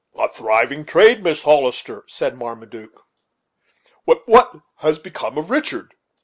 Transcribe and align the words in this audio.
"A 0.15 0.27
thriving 0.27 0.83
trade, 0.83 1.23
Mrs. 1.23 1.43
Hollister," 1.43 2.05
said 2.07 2.35
Marmaduke. 2.35 3.03
"But 4.07 4.27
what 4.27 4.51
has 4.77 4.97
become 4.97 5.37
of 5.37 5.51
Richard? 5.51 5.93